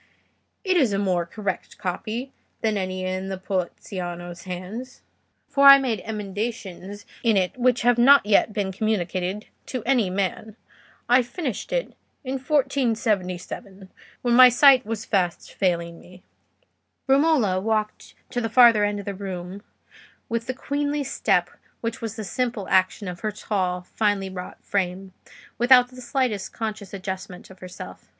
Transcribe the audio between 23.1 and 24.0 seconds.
her tall,